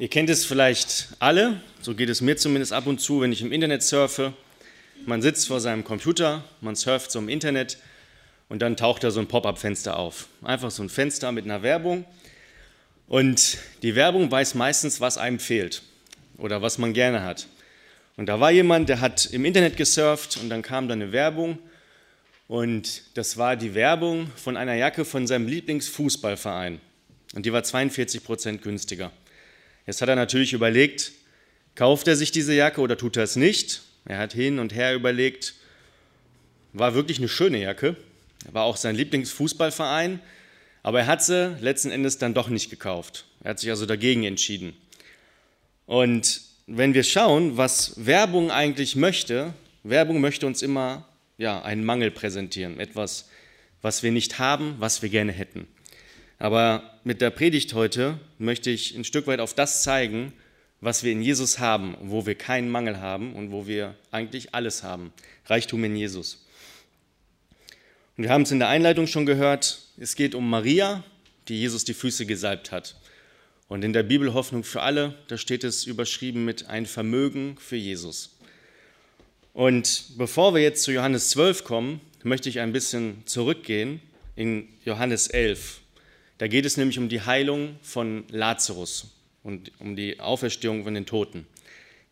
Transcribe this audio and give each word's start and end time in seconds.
Ihr 0.00 0.06
kennt 0.06 0.30
es 0.30 0.44
vielleicht 0.44 1.08
alle, 1.18 1.60
so 1.80 1.92
geht 1.92 2.08
es 2.08 2.20
mir 2.20 2.36
zumindest 2.36 2.72
ab 2.72 2.86
und 2.86 3.00
zu, 3.00 3.20
wenn 3.20 3.32
ich 3.32 3.42
im 3.42 3.50
Internet 3.50 3.82
surfe. 3.82 4.32
Man 5.06 5.22
sitzt 5.22 5.48
vor 5.48 5.58
seinem 5.58 5.82
Computer, 5.82 6.44
man 6.60 6.76
surft 6.76 7.10
so 7.10 7.18
im 7.18 7.28
Internet 7.28 7.78
und 8.48 8.62
dann 8.62 8.76
taucht 8.76 9.02
da 9.02 9.10
so 9.10 9.18
ein 9.18 9.26
Pop-up-Fenster 9.26 9.98
auf. 9.98 10.28
Einfach 10.44 10.70
so 10.70 10.84
ein 10.84 10.88
Fenster 10.88 11.32
mit 11.32 11.46
einer 11.46 11.64
Werbung. 11.64 12.04
Und 13.08 13.58
die 13.82 13.96
Werbung 13.96 14.30
weiß 14.30 14.54
meistens, 14.54 15.00
was 15.00 15.18
einem 15.18 15.40
fehlt 15.40 15.82
oder 16.36 16.62
was 16.62 16.78
man 16.78 16.92
gerne 16.92 17.24
hat. 17.24 17.48
Und 18.16 18.26
da 18.26 18.38
war 18.38 18.52
jemand, 18.52 18.88
der 18.88 19.00
hat 19.00 19.26
im 19.26 19.44
Internet 19.44 19.76
gesurft 19.76 20.36
und 20.36 20.48
dann 20.48 20.62
kam 20.62 20.86
da 20.86 20.94
eine 20.94 21.10
Werbung 21.10 21.58
und 22.46 23.02
das 23.14 23.36
war 23.36 23.56
die 23.56 23.74
Werbung 23.74 24.30
von 24.36 24.56
einer 24.56 24.74
Jacke 24.74 25.04
von 25.04 25.26
seinem 25.26 25.48
Lieblingsfußballverein. 25.48 26.80
Und 27.34 27.46
die 27.46 27.52
war 27.52 27.64
42 27.64 28.22
Prozent 28.22 28.62
günstiger. 28.62 29.10
Jetzt 29.88 30.02
hat 30.02 30.10
er 30.10 30.16
natürlich 30.16 30.52
überlegt, 30.52 31.12
kauft 31.74 32.08
er 32.08 32.16
sich 32.16 32.30
diese 32.30 32.52
Jacke 32.52 32.82
oder 32.82 32.98
tut 32.98 33.16
er 33.16 33.22
es 33.22 33.36
nicht? 33.36 33.80
Er 34.04 34.18
hat 34.18 34.34
hin 34.34 34.58
und 34.58 34.74
her 34.74 34.94
überlegt, 34.94 35.54
war 36.74 36.94
wirklich 36.94 37.16
eine 37.16 37.28
schöne 37.28 37.62
Jacke, 37.62 37.96
war 38.52 38.64
auch 38.64 38.76
sein 38.76 38.94
Lieblingsfußballverein, 38.94 40.20
aber 40.82 41.00
er 41.00 41.06
hat 41.06 41.24
sie 41.24 41.56
letzten 41.62 41.90
Endes 41.90 42.18
dann 42.18 42.34
doch 42.34 42.50
nicht 42.50 42.68
gekauft. 42.68 43.24
Er 43.42 43.52
hat 43.52 43.60
sich 43.60 43.70
also 43.70 43.86
dagegen 43.86 44.24
entschieden. 44.24 44.76
Und 45.86 46.42
wenn 46.66 46.92
wir 46.92 47.02
schauen, 47.02 47.56
was 47.56 47.94
Werbung 48.04 48.50
eigentlich 48.50 48.94
möchte, 48.94 49.54
Werbung 49.84 50.20
möchte 50.20 50.46
uns 50.46 50.60
immer 50.60 51.08
ja, 51.38 51.62
einen 51.62 51.86
Mangel 51.86 52.10
präsentieren, 52.10 52.78
etwas, 52.78 53.30
was 53.80 54.02
wir 54.02 54.12
nicht 54.12 54.38
haben, 54.38 54.74
was 54.80 55.00
wir 55.00 55.08
gerne 55.08 55.32
hätten. 55.32 55.66
Aber 56.38 56.98
mit 57.04 57.20
der 57.20 57.30
Predigt 57.30 57.74
heute 57.74 58.18
möchte 58.38 58.70
ich 58.70 58.94
ein 58.94 59.04
Stück 59.04 59.26
weit 59.26 59.40
auf 59.40 59.54
das 59.54 59.82
zeigen, 59.82 60.32
was 60.80 61.02
wir 61.02 61.10
in 61.10 61.22
Jesus 61.22 61.58
haben, 61.58 61.96
wo 62.00 62.26
wir 62.26 62.36
keinen 62.36 62.70
Mangel 62.70 63.00
haben 63.00 63.34
und 63.34 63.50
wo 63.50 63.66
wir 63.66 63.96
eigentlich 64.12 64.54
alles 64.54 64.84
haben. 64.84 65.12
Reichtum 65.46 65.82
in 65.82 65.96
Jesus. 65.96 66.44
Und 68.16 68.24
wir 68.24 68.30
haben 68.30 68.42
es 68.42 68.52
in 68.52 68.60
der 68.60 68.68
Einleitung 68.68 69.06
schon 69.06 69.26
gehört, 69.26 69.80
es 69.96 70.14
geht 70.14 70.34
um 70.34 70.48
Maria, 70.48 71.02
die 71.48 71.58
Jesus 71.58 71.84
die 71.84 71.94
Füße 71.94 72.26
gesalbt 72.26 72.70
hat. 72.70 72.96
Und 73.68 73.84
in 73.84 73.92
der 73.92 74.02
Bibel 74.02 74.32
Hoffnung 74.32 74.64
für 74.64 74.82
alle, 74.82 75.14
da 75.28 75.36
steht 75.36 75.64
es 75.64 75.84
überschrieben 75.84 76.44
mit 76.44 76.68
ein 76.68 76.86
Vermögen 76.86 77.56
für 77.58 77.76
Jesus. 77.76 78.36
Und 79.52 80.16
bevor 80.16 80.54
wir 80.54 80.62
jetzt 80.62 80.84
zu 80.84 80.92
Johannes 80.92 81.30
12 81.30 81.64
kommen, 81.64 82.00
möchte 82.22 82.48
ich 82.48 82.60
ein 82.60 82.72
bisschen 82.72 83.22
zurückgehen 83.26 84.00
in 84.36 84.68
Johannes 84.84 85.26
11. 85.26 85.80
Da 86.38 86.46
geht 86.46 86.64
es 86.64 86.76
nämlich 86.76 86.98
um 86.98 87.08
die 87.08 87.22
Heilung 87.22 87.76
von 87.82 88.24
Lazarus 88.30 89.08
und 89.42 89.72
um 89.80 89.96
die 89.96 90.20
Auferstehung 90.20 90.84
von 90.84 90.94
den 90.94 91.04
Toten. 91.04 91.46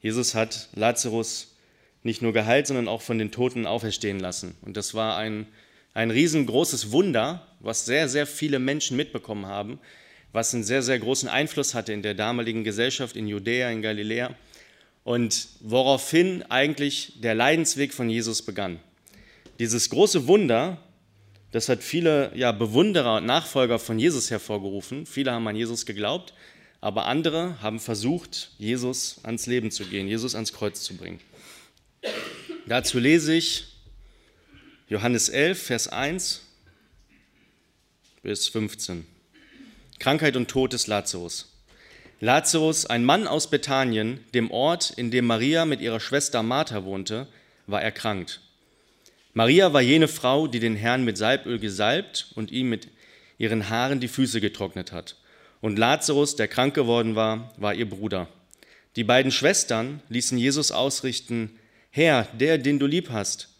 Jesus 0.02 0.34
hat 0.34 0.68
Lazarus 0.74 1.54
nicht 2.02 2.22
nur 2.22 2.32
geheilt, 2.32 2.66
sondern 2.66 2.88
auch 2.88 3.02
von 3.02 3.18
den 3.18 3.30
Toten 3.30 3.66
auferstehen 3.66 4.20
lassen. 4.20 4.56
Und 4.62 4.76
das 4.76 4.94
war 4.94 5.16
ein, 5.16 5.46
ein 5.94 6.10
riesengroßes 6.10 6.92
Wunder, 6.92 7.46
was 7.60 7.86
sehr, 7.86 8.08
sehr 8.08 8.26
viele 8.26 8.58
Menschen 8.58 8.96
mitbekommen 8.96 9.46
haben, 9.46 9.78
was 10.32 10.54
einen 10.54 10.64
sehr, 10.64 10.82
sehr 10.82 10.98
großen 10.98 11.28
Einfluss 11.28 11.74
hatte 11.74 11.92
in 11.92 12.02
der 12.02 12.14
damaligen 12.14 12.64
Gesellschaft 12.64 13.16
in 13.16 13.28
Judäa, 13.28 13.70
in 13.70 13.82
Galiläa 13.82 14.34
und 15.04 15.48
woraufhin 15.60 16.42
eigentlich 16.48 17.12
der 17.20 17.34
Leidensweg 17.34 17.94
von 17.94 18.10
Jesus 18.10 18.42
begann. 18.42 18.80
Dieses 19.58 19.88
große 19.88 20.26
Wunder 20.26 20.78
das 21.56 21.70
hat 21.70 21.82
viele 21.82 22.32
ja, 22.34 22.52
Bewunderer 22.52 23.16
und 23.16 23.24
Nachfolger 23.24 23.78
von 23.78 23.98
Jesus 23.98 24.30
hervorgerufen. 24.30 25.06
Viele 25.06 25.32
haben 25.32 25.48
an 25.48 25.56
Jesus 25.56 25.86
geglaubt, 25.86 26.34
aber 26.82 27.06
andere 27.06 27.62
haben 27.62 27.80
versucht, 27.80 28.50
Jesus 28.58 29.20
ans 29.22 29.46
Leben 29.46 29.70
zu 29.70 29.86
gehen, 29.86 30.06
Jesus 30.06 30.34
ans 30.34 30.52
Kreuz 30.52 30.82
zu 30.82 30.98
bringen. 30.98 31.18
Dazu 32.66 32.98
lese 32.98 33.32
ich 33.34 33.68
Johannes 34.90 35.30
11, 35.30 35.62
Vers 35.62 35.88
1 35.88 36.42
bis 38.22 38.48
15. 38.48 39.06
Krankheit 39.98 40.36
und 40.36 40.48
Tod 40.48 40.74
des 40.74 40.88
Lazarus. 40.88 41.54
Lazarus, 42.20 42.84
ein 42.84 43.02
Mann 43.02 43.26
aus 43.26 43.48
Bethanien, 43.48 44.22
dem 44.34 44.50
Ort, 44.50 44.90
in 44.90 45.10
dem 45.10 45.24
Maria 45.24 45.64
mit 45.64 45.80
ihrer 45.80 46.00
Schwester 46.00 46.42
Martha 46.42 46.84
wohnte, 46.84 47.28
war 47.66 47.80
erkrankt. 47.80 48.42
Maria 49.36 49.74
war 49.74 49.82
jene 49.82 50.08
Frau, 50.08 50.46
die 50.46 50.60
den 50.60 50.76
Herrn 50.76 51.04
mit 51.04 51.18
Salböl 51.18 51.58
gesalbt 51.58 52.28
und 52.36 52.50
ihm 52.50 52.70
mit 52.70 52.88
ihren 53.36 53.68
Haaren 53.68 54.00
die 54.00 54.08
Füße 54.08 54.40
getrocknet 54.40 54.92
hat. 54.92 55.16
Und 55.60 55.78
Lazarus, 55.78 56.36
der 56.36 56.48
krank 56.48 56.72
geworden 56.72 57.16
war, 57.16 57.52
war 57.58 57.74
ihr 57.74 57.86
Bruder. 57.86 58.28
Die 58.96 59.04
beiden 59.04 59.30
Schwestern 59.30 60.00
ließen 60.08 60.38
Jesus 60.38 60.72
ausrichten, 60.72 61.58
Herr, 61.90 62.26
der, 62.32 62.56
den 62.56 62.78
du 62.78 62.86
lieb 62.86 63.10
hast, 63.10 63.50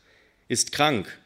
ist 0.49 0.73
krank. 0.73 1.19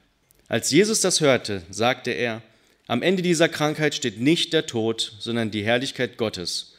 Als 0.49 0.73
Jesus 0.73 1.01
das 1.01 1.21
hörte, 1.21 1.63
sagte 1.71 2.11
er, 2.11 2.43
am 2.89 3.03
Ende 3.03 3.23
dieser 3.23 3.49
Krankheit 3.49 3.95
steht 3.95 4.19
nicht 4.19 4.53
der 4.53 4.67
Tod, 4.67 5.13
sondern 5.21 5.53
die 5.53 5.63
Herrlichkeit 5.63 6.17
Gottes. 6.17 6.77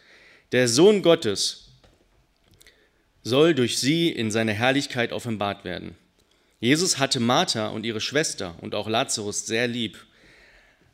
Der 0.52 0.68
Sohn 0.68 1.04
Gottes 1.04 1.70
soll 3.24 3.56
durch 3.56 3.78
sie 3.78 4.10
in 4.10 4.30
seine 4.30 4.52
Herrlichkeit 4.52 5.14
offenbart 5.14 5.64
werden. 5.64 5.96
Jesus 6.62 7.00
hatte 7.00 7.20
Martha 7.20 7.70
und 7.70 7.88
ihre 7.88 8.00
Schwester 8.00 8.56
und 8.62 8.76
auch 8.76 8.88
Lazarus 8.88 9.48
sehr 9.48 9.68
lieb. 9.68 9.98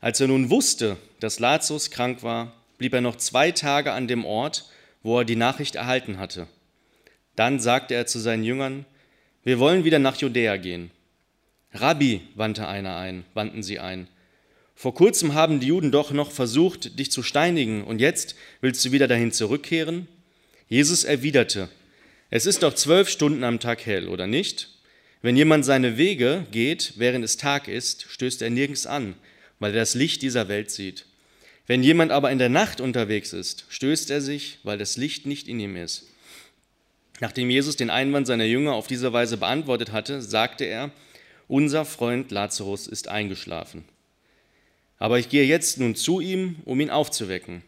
Als 0.00 0.18
er 0.18 0.26
nun 0.26 0.48
wusste, 0.48 0.96
dass 1.20 1.40
Lazarus 1.40 1.90
krank 1.90 2.22
war, 2.22 2.54
blieb 2.78 2.94
er 2.94 3.02
noch 3.02 3.16
zwei 3.16 3.52
Tage 3.52 3.92
an 3.92 4.08
dem 4.08 4.24
Ort, 4.24 4.64
wo 5.02 5.18
er 5.18 5.26
die 5.26 5.36
Nachricht 5.36 5.74
erhalten 5.74 6.18
hatte. 6.18 6.46
Dann 7.36 7.60
sagte 7.60 7.94
er 7.94 8.06
zu 8.06 8.18
seinen 8.18 8.44
Jüngern, 8.44 8.86
wir 9.44 9.58
wollen 9.58 9.84
wieder 9.84 9.98
nach 9.98 10.16
Judäa 10.16 10.56
gehen. 10.56 10.90
Rabbi, 11.74 12.22
wandte 12.34 12.66
einer 12.66 12.96
ein, 12.96 13.24
wandten 13.34 13.62
sie 13.62 13.78
ein. 13.78 14.08
Vor 14.74 14.94
kurzem 14.94 15.34
haben 15.34 15.60
die 15.60 15.66
Juden 15.66 15.92
doch 15.92 16.12
noch 16.12 16.32
versucht, 16.32 16.98
dich 16.98 17.12
zu 17.12 17.22
steinigen, 17.22 17.84
und 17.84 18.00
jetzt 18.00 18.36
willst 18.62 18.82
du 18.86 18.92
wieder 18.92 19.06
dahin 19.06 19.32
zurückkehren? 19.32 20.08
Jesus 20.66 21.04
erwiderte, 21.04 21.68
es 22.30 22.46
ist 22.46 22.62
doch 22.62 22.74
zwölf 22.74 23.10
Stunden 23.10 23.44
am 23.44 23.60
Tag 23.60 23.84
hell, 23.84 24.08
oder 24.08 24.26
nicht? 24.26 24.77
Wenn 25.20 25.36
jemand 25.36 25.64
seine 25.64 25.96
Wege 25.96 26.46
geht, 26.52 26.94
während 26.96 27.24
es 27.24 27.36
Tag 27.36 27.66
ist, 27.66 28.06
stößt 28.08 28.40
er 28.42 28.50
nirgends 28.50 28.86
an, 28.86 29.14
weil 29.58 29.72
er 29.72 29.80
das 29.80 29.94
Licht 29.94 30.22
dieser 30.22 30.48
Welt 30.48 30.70
sieht. 30.70 31.06
Wenn 31.66 31.82
jemand 31.82 32.12
aber 32.12 32.30
in 32.30 32.38
der 32.38 32.48
Nacht 32.48 32.80
unterwegs 32.80 33.32
ist, 33.32 33.66
stößt 33.68 34.10
er 34.10 34.20
sich, 34.20 34.58
weil 34.62 34.78
das 34.78 34.96
Licht 34.96 35.26
nicht 35.26 35.48
in 35.48 35.58
ihm 35.60 35.76
ist. 35.76 36.06
Nachdem 37.20 37.50
Jesus 37.50 37.76
den 37.76 37.90
Einwand 37.90 38.26
seiner 38.26 38.44
Jünger 38.44 38.74
auf 38.74 38.86
diese 38.86 39.12
Weise 39.12 39.36
beantwortet 39.36 39.90
hatte, 39.90 40.22
sagte 40.22 40.64
er, 40.64 40.92
unser 41.48 41.84
Freund 41.84 42.30
Lazarus 42.30 42.86
ist 42.86 43.08
eingeschlafen. 43.08 43.84
Aber 44.98 45.18
ich 45.18 45.28
gehe 45.28 45.44
jetzt 45.44 45.78
nun 45.78 45.96
zu 45.96 46.20
ihm, 46.20 46.56
um 46.64 46.80
ihn 46.80 46.90
aufzuwecken. 46.90 47.62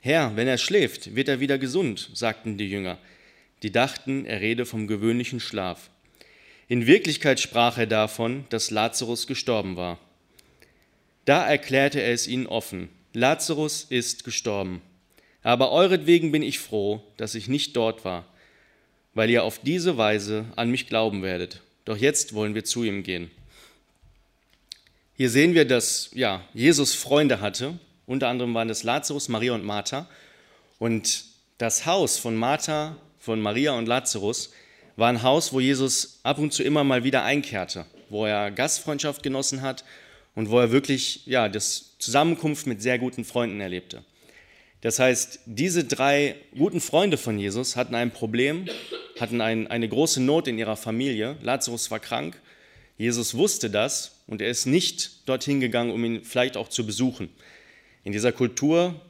Herr, 0.00 0.36
wenn 0.36 0.48
er 0.48 0.58
schläft, 0.58 1.14
wird 1.14 1.28
er 1.28 1.40
wieder 1.40 1.58
gesund, 1.58 2.10
sagten 2.14 2.56
die 2.56 2.68
Jünger. 2.68 2.98
Die 3.62 3.72
dachten, 3.72 4.24
er 4.26 4.40
rede 4.40 4.66
vom 4.66 4.86
gewöhnlichen 4.86 5.40
Schlaf. 5.40 5.90
In 6.68 6.86
Wirklichkeit 6.86 7.40
sprach 7.40 7.78
er 7.78 7.86
davon, 7.86 8.46
dass 8.48 8.70
Lazarus 8.70 9.26
gestorben 9.26 9.76
war. 9.76 9.98
Da 11.24 11.46
erklärte 11.46 12.00
er 12.00 12.12
es 12.12 12.26
ihnen 12.26 12.46
offen, 12.46 12.88
Lazarus 13.12 13.86
ist 13.88 14.24
gestorben. 14.24 14.82
Aber 15.42 15.70
euretwegen 15.72 16.32
bin 16.32 16.42
ich 16.42 16.58
froh, 16.58 17.02
dass 17.16 17.34
ich 17.34 17.48
nicht 17.48 17.76
dort 17.76 18.04
war, 18.04 18.26
weil 19.14 19.30
ihr 19.30 19.44
auf 19.44 19.60
diese 19.60 19.96
Weise 19.96 20.46
an 20.56 20.70
mich 20.70 20.86
glauben 20.88 21.22
werdet. 21.22 21.60
Doch 21.84 21.96
jetzt 21.96 22.34
wollen 22.34 22.54
wir 22.54 22.64
zu 22.64 22.82
ihm 22.82 23.02
gehen. 23.02 23.30
Hier 25.16 25.30
sehen 25.30 25.54
wir, 25.54 25.64
dass 25.64 26.10
ja, 26.12 26.42
Jesus 26.54 26.94
Freunde 26.94 27.40
hatte. 27.40 27.78
Unter 28.06 28.28
anderem 28.28 28.52
waren 28.54 28.68
das 28.68 28.82
Lazarus, 28.82 29.28
Maria 29.28 29.54
und 29.54 29.64
Martha. 29.64 30.08
Und 30.78 31.26
das 31.58 31.86
Haus 31.86 32.18
von 32.18 32.34
Martha, 32.34 32.96
von 33.20 33.40
Maria 33.40 33.72
und 33.72 33.86
Lazarus 33.86 34.50
war 34.96 35.08
ein 35.08 35.22
Haus, 35.22 35.52
wo 35.52 35.60
Jesus 35.60 36.20
ab 36.22 36.38
und 36.38 36.52
zu 36.52 36.62
immer 36.62 36.84
mal 36.84 37.04
wieder 37.04 37.24
einkehrte, 37.24 37.86
wo 38.08 38.26
er 38.26 38.50
Gastfreundschaft 38.50 39.22
genossen 39.22 39.62
hat 39.62 39.84
und 40.34 40.50
wo 40.50 40.58
er 40.58 40.70
wirklich 40.70 41.26
ja, 41.26 41.48
das 41.48 41.96
Zusammenkunft 41.98 42.66
mit 42.66 42.82
sehr 42.82 42.98
guten 42.98 43.24
Freunden 43.24 43.60
erlebte. 43.60 44.04
Das 44.80 44.98
heißt, 44.98 45.40
diese 45.46 45.84
drei 45.84 46.36
guten 46.56 46.80
Freunde 46.80 47.16
von 47.16 47.38
Jesus 47.38 47.74
hatten 47.74 47.94
ein 47.94 48.10
Problem, 48.10 48.66
hatten 49.18 49.40
ein, 49.40 49.66
eine 49.66 49.88
große 49.88 50.22
Not 50.22 50.46
in 50.46 50.58
ihrer 50.58 50.76
Familie. 50.76 51.36
Lazarus 51.40 51.90
war 51.90 52.00
krank. 52.00 52.38
Jesus 52.98 53.34
wusste 53.34 53.70
das 53.70 54.20
und 54.26 54.42
er 54.42 54.50
ist 54.50 54.66
nicht 54.66 55.26
dorthin 55.26 55.60
gegangen, 55.60 55.90
um 55.90 56.04
ihn 56.04 56.22
vielleicht 56.22 56.56
auch 56.56 56.68
zu 56.68 56.84
besuchen. 56.84 57.30
In 58.04 58.12
dieser 58.12 58.32
Kultur, 58.32 59.00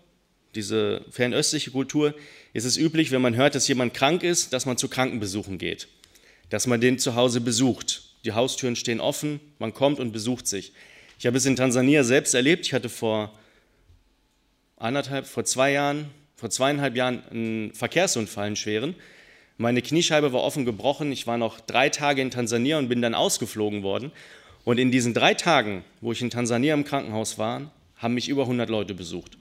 diese 0.57 1.05
fernöstliche 1.11 1.71
Kultur, 1.71 2.15
ist 2.53 2.65
es 2.65 2.77
üblich, 2.77 3.11
wenn 3.11 3.23
man 3.23 3.37
hört, 3.37 3.55
dass 3.55 3.69
jemand 3.69 3.95
krank 3.95 4.23
ist, 4.23 4.53
dass 4.53 4.67
man 4.67 4.77
zu 4.77 4.89
Krankenbesuchen 4.89 5.59
geht, 5.59 5.89
dass 6.51 6.67
man 6.67 6.81
den 6.81 6.99
zu 6.99 7.15
Hause 7.15 7.41
besucht. 7.41 8.03
Die 8.25 8.33
Haustüren 8.33 8.77
stehen 8.77 9.01
offen, 9.01 9.41
man 9.59 9.75
kommt 9.75 10.01
und 10.01 10.13
besucht 10.13 10.47
sich. 10.47 10.73
Ich 11.19 11.27
habe 11.27 11.37
es 11.37 11.47
in 11.47 11.57
Tansania 11.57 12.05
selbst 12.05 12.35
erlebt. 12.35 12.67
Ich 12.67 12.73
hatte 12.73 12.89
vor 12.89 13.33
anderthalb, 14.77 15.27
vor 15.27 15.45
zwei 15.45 15.73
Jahren, 15.73 16.11
vor 16.37 16.51
zweieinhalb 16.51 16.97
Jahren 16.97 17.23
einen 17.31 17.75
Verkehrsunfall, 17.75 18.47
einen 18.47 18.57
schweren. 18.57 18.95
Meine 19.57 19.83
Kniescheibe 19.83 20.33
war 20.33 20.43
offen 20.43 20.65
gebrochen. 20.65 21.13
Ich 21.13 21.27
war 21.27 21.39
noch 21.39 21.61
drei 21.61 21.89
Tage 21.89 22.21
in 22.21 22.31
Tansania 22.31 22.79
und 22.79 22.89
bin 22.89 23.01
dann 23.01 23.15
ausgeflogen 23.15 23.83
worden. 23.83 24.11
Und 24.65 24.79
in 24.79 24.91
diesen 24.91 25.15
drei 25.15 25.35
Tagen, 25.35 25.85
wo 26.01 26.13
ich 26.13 26.23
in 26.23 26.31
Tansania 26.31 26.75
im 26.75 26.85
Krankenhaus 26.85 27.39
war, 27.39 27.71
haben 27.97 28.15
mich 28.15 28.29
über 28.29 28.43
100 28.43 28.69
Leute 28.69 28.95
besucht. 28.95 29.39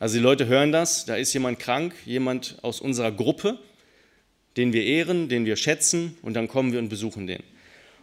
Also 0.00 0.16
die 0.16 0.22
Leute 0.22 0.46
hören 0.46 0.72
das, 0.72 1.04
da 1.04 1.16
ist 1.16 1.34
jemand 1.34 1.58
krank, 1.58 1.94
jemand 2.06 2.56
aus 2.62 2.80
unserer 2.80 3.12
Gruppe, 3.12 3.58
den 4.56 4.72
wir 4.72 4.82
ehren, 4.82 5.28
den 5.28 5.44
wir 5.44 5.56
schätzen 5.56 6.16
und 6.22 6.32
dann 6.32 6.48
kommen 6.48 6.72
wir 6.72 6.78
und 6.78 6.88
besuchen 6.88 7.26
den. 7.26 7.42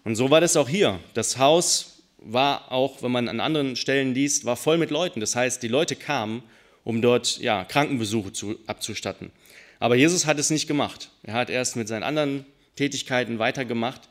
Und 0.04 0.16
so 0.16 0.30
war 0.30 0.40
das 0.40 0.56
auch 0.58 0.70
hier. 0.70 1.00
Das 1.16 1.40
Haus 1.40 2.04
war 2.20 2.72
auch, 2.72 3.02
wenn 3.02 3.12
man 3.12 3.28
an 3.28 3.40
anderen 3.40 3.76
Stellen 3.76 4.14
liest, 4.14 4.46
war 4.46 4.56
voll 4.56 4.78
mit 4.78 4.92
Leuten. 4.92 5.22
Das 5.22 5.36
heißt, 5.36 5.64
die 5.64 5.68
Leute 5.68 5.96
kamen, 5.96 6.44
um 6.84 7.02
dort 7.02 7.40
ja, 7.40 7.66
Krankenbesuche 7.66 8.32
zu, 8.32 8.60
abzustatten. 8.68 9.32
Aber 9.80 9.96
Jesus 9.96 10.28
hat 10.28 10.38
es 10.38 10.52
nicht 10.52 10.68
gemacht. 10.68 11.10
Er 11.24 11.34
hat 11.34 11.50
erst 11.50 11.78
mit 11.78 11.88
seinen 11.88 12.04
anderen 12.04 12.46
Tätigkeiten 12.76 13.40
weitergemacht 13.40 14.02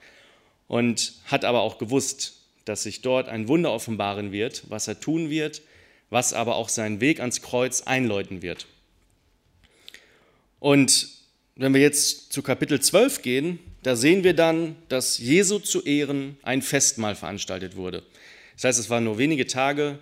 und 0.67 1.13
hat 1.27 1.45
aber 1.45 1.61
auch 1.61 1.79
gewusst, 1.79 2.43
dass 2.65 2.83
sich 2.83 3.01
dort 3.03 3.29
ein 3.29 3.47
Wunder 3.47 3.71
offenbaren 3.71 4.33
wird, 4.33 4.65
was 4.71 4.89
er 4.89 4.99
tun 4.99 5.31
wird, 5.31 5.63
was 6.11 6.33
aber 6.33 6.57
auch 6.57 6.69
seinen 6.69 7.01
Weg 7.01 7.21
ans 7.21 7.43
Kreuz 7.43 7.83
einläuten 7.83 8.43
wird. 8.43 8.67
Und 10.61 11.09
wenn 11.57 11.73
wir 11.75 11.81
jetzt 11.81 12.33
zu 12.33 12.43
Kapitel 12.43 12.81
12 12.81 13.23
gehen, 13.23 13.59
da 13.83 13.97
sehen 13.97 14.25
wir 14.25 14.35
dann, 14.35 14.77
dass 14.89 15.19
Jesu 15.19 15.59
zu 15.59 15.83
Ehren 15.85 16.37
ein 16.43 16.61
Festmahl 16.61 17.15
veranstaltet 17.15 17.77
wurde. 17.77 18.03
Das 18.55 18.65
heißt, 18.65 18.79
es 18.79 18.91
waren 18.91 19.05
nur 19.05 19.19
wenige 19.19 19.47
Tage 19.47 19.99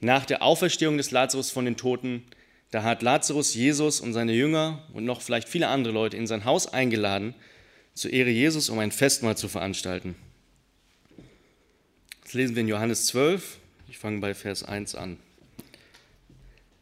nach 0.00 0.24
der 0.24 0.42
Auferstehung 0.42 0.96
des 0.96 1.10
Lazarus 1.10 1.50
von 1.50 1.64
den 1.64 1.76
Toten. 1.76 2.24
Da 2.70 2.82
hat 2.82 3.02
Lazarus 3.02 3.54
Jesus 3.54 4.00
und 4.00 4.12
seine 4.12 4.32
Jünger 4.32 4.86
und 4.92 5.04
noch 5.04 5.20
vielleicht 5.20 5.48
viele 5.48 5.68
andere 5.68 5.92
Leute 5.92 6.16
in 6.16 6.26
sein 6.26 6.44
Haus 6.44 6.72
eingeladen, 6.72 7.34
zur 7.94 8.12
Ehre 8.12 8.30
Jesus, 8.30 8.68
um 8.68 8.78
ein 8.78 8.92
Festmahl 8.92 9.36
zu 9.36 9.48
veranstalten. 9.48 10.14
Das 12.22 12.34
lesen 12.34 12.54
wir 12.54 12.62
in 12.62 12.68
Johannes 12.68 13.06
12. 13.06 13.58
Ich 13.88 13.98
fange 13.98 14.20
bei 14.20 14.34
Vers 14.34 14.62
1 14.62 14.94
an. 14.94 15.18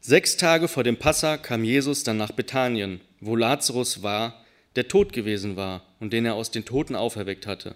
Sechs 0.00 0.36
Tage 0.36 0.68
vor 0.68 0.84
dem 0.84 0.96
Passa 0.96 1.36
kam 1.36 1.64
Jesus 1.64 2.04
dann 2.04 2.16
nach 2.16 2.30
Bethanien, 2.30 3.00
wo 3.20 3.34
Lazarus 3.34 4.02
war, 4.02 4.44
der 4.76 4.86
tot 4.86 5.12
gewesen 5.12 5.56
war 5.56 5.82
und 5.98 6.12
den 6.12 6.24
er 6.24 6.34
aus 6.34 6.50
den 6.52 6.64
Toten 6.64 6.94
auferweckt 6.94 7.46
hatte. 7.46 7.74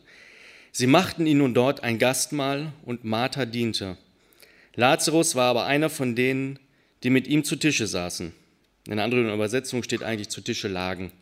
Sie 0.71 0.87
machten 0.87 1.27
ihn 1.27 1.39
nun 1.39 1.53
dort 1.53 1.83
ein 1.83 1.99
Gastmahl 1.99 2.73
und 2.85 3.05
Martha 3.05 3.45
diente. 3.45 3.99
Lazarus 4.75 5.35
war 5.35 5.51
aber 5.51 5.67
einer 5.67 5.91
von 5.91 6.15
denen, 6.15 6.59
die 7.03 7.11
mit 7.11 7.27
ihm 7.27 7.43
zu 7.43 7.57
Tische 7.57 7.87
saßen. 7.89 8.33
In 8.87 8.93
einer 8.93 9.03
anderen 9.03 9.33
Übersetzung 9.33 9.83
steht 9.83 10.03
eigentlich 10.03 10.29
zu 10.29 10.41
Tische 10.41 10.69
lagen. 10.69 11.13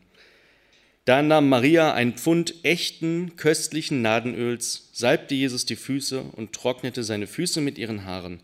Da 1.07 1.23
nahm 1.23 1.49
Maria 1.49 1.95
ein 1.95 2.15
Pfund 2.15 2.55
echten, 2.63 3.37
köstlichen 3.37 4.03
Nadenöls, 4.03 4.91
salbte 4.93 5.35
Jesus 5.35 5.65
die 5.65 5.77
Füße 5.77 6.21
und 6.21 6.53
trocknete 6.53 7.03
seine 7.03 7.27
Füße 7.27 7.63
mit 7.63 7.79
ihren 7.79 8.05
Haaren. 8.05 8.41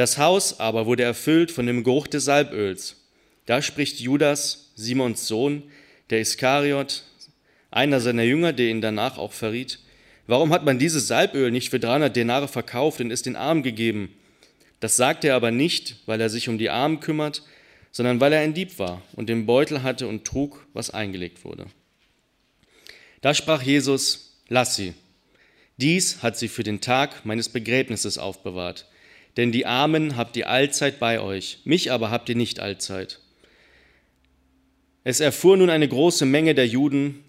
Das 0.00 0.16
Haus 0.16 0.60
aber 0.60 0.86
wurde 0.86 1.02
erfüllt 1.02 1.50
von 1.50 1.66
dem 1.66 1.84
Geruch 1.84 2.06
des 2.06 2.24
Salböls. 2.24 2.96
Da 3.44 3.60
spricht 3.60 4.00
Judas, 4.00 4.70
Simons 4.74 5.26
Sohn, 5.26 5.64
der 6.08 6.20
Iskariot, 6.20 7.02
einer 7.70 8.00
seiner 8.00 8.22
Jünger, 8.22 8.54
der 8.54 8.70
ihn 8.70 8.80
danach 8.80 9.18
auch 9.18 9.34
verriet, 9.34 9.78
warum 10.26 10.54
hat 10.54 10.64
man 10.64 10.78
dieses 10.78 11.06
Salböl 11.06 11.50
nicht 11.50 11.68
für 11.68 11.78
300 11.78 12.16
Denare 12.16 12.48
verkauft 12.48 13.02
und 13.02 13.10
es 13.10 13.20
den 13.20 13.36
Armen 13.36 13.62
gegeben? 13.62 14.08
Das 14.80 14.96
sagt 14.96 15.22
er 15.22 15.34
aber 15.34 15.50
nicht, 15.50 15.96
weil 16.06 16.18
er 16.22 16.30
sich 16.30 16.48
um 16.48 16.56
die 16.56 16.70
Armen 16.70 17.00
kümmert, 17.00 17.42
sondern 17.92 18.20
weil 18.20 18.32
er 18.32 18.40
ein 18.40 18.54
Dieb 18.54 18.78
war 18.78 19.02
und 19.16 19.28
den 19.28 19.44
Beutel 19.44 19.82
hatte 19.82 20.08
und 20.08 20.24
trug, 20.24 20.66
was 20.72 20.88
eingelegt 20.88 21.44
wurde. 21.44 21.66
Da 23.20 23.34
sprach 23.34 23.60
Jesus, 23.60 24.38
lass 24.48 24.76
sie. 24.76 24.94
Dies 25.76 26.22
hat 26.22 26.38
sie 26.38 26.48
für 26.48 26.62
den 26.62 26.80
Tag 26.80 27.26
meines 27.26 27.50
Begräbnisses 27.50 28.16
aufbewahrt. 28.16 28.86
Denn 29.36 29.52
die 29.52 29.66
Armen 29.66 30.16
habt 30.16 30.36
ihr 30.36 30.48
allzeit 30.48 30.98
bei 30.98 31.20
euch, 31.20 31.60
mich 31.64 31.92
aber 31.92 32.10
habt 32.10 32.28
ihr 32.28 32.36
nicht 32.36 32.60
allzeit. 32.60 33.20
Es 35.04 35.20
erfuhr 35.20 35.56
nun 35.56 35.70
eine 35.70 35.88
große 35.88 36.26
Menge 36.26 36.54
der 36.54 36.66
Juden, 36.66 37.24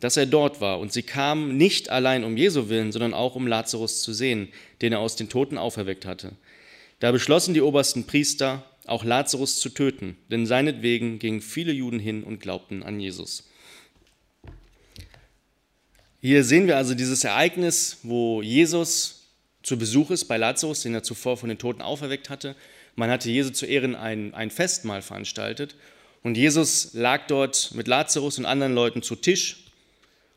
dass 0.00 0.16
er 0.16 0.26
dort 0.26 0.60
war, 0.60 0.78
und 0.78 0.92
sie 0.92 1.02
kamen 1.02 1.56
nicht 1.56 1.88
allein 1.88 2.24
um 2.24 2.36
Jesu 2.36 2.68
willen, 2.68 2.92
sondern 2.92 3.14
auch 3.14 3.34
um 3.34 3.46
Lazarus 3.46 4.02
zu 4.02 4.12
sehen, 4.12 4.48
den 4.82 4.92
er 4.92 5.00
aus 5.00 5.16
den 5.16 5.28
Toten 5.28 5.56
auferweckt 5.56 6.04
hatte. 6.04 6.32
Da 7.00 7.12
beschlossen 7.12 7.54
die 7.54 7.62
obersten 7.62 8.04
Priester, 8.04 8.64
auch 8.86 9.04
Lazarus 9.04 9.58
zu 9.58 9.70
töten, 9.70 10.16
denn 10.30 10.46
seinetwegen 10.46 11.18
gingen 11.18 11.40
viele 11.40 11.72
Juden 11.72 11.98
hin 11.98 12.22
und 12.22 12.40
glaubten 12.40 12.82
an 12.82 13.00
Jesus. 13.00 13.48
Hier 16.20 16.44
sehen 16.44 16.66
wir 16.66 16.76
also 16.76 16.94
dieses 16.94 17.24
Ereignis, 17.24 17.98
wo 18.02 18.42
Jesus 18.42 19.15
zu 19.66 19.76
Besuch 19.76 20.12
ist 20.12 20.26
bei 20.26 20.36
Lazarus, 20.36 20.82
den 20.82 20.94
er 20.94 21.02
zuvor 21.02 21.36
von 21.36 21.48
den 21.48 21.58
Toten 21.58 21.82
auferweckt 21.82 22.30
hatte. 22.30 22.54
Man 22.94 23.10
hatte 23.10 23.28
Jesus 23.28 23.54
zu 23.54 23.66
Ehren 23.66 23.96
ein, 23.96 24.32
ein 24.32 24.52
Festmahl 24.52 25.02
veranstaltet 25.02 25.74
und 26.22 26.36
Jesus 26.36 26.90
lag 26.94 27.26
dort 27.26 27.72
mit 27.74 27.88
Lazarus 27.88 28.38
und 28.38 28.46
anderen 28.46 28.76
Leuten 28.76 29.02
zu 29.02 29.16
Tisch 29.16 29.64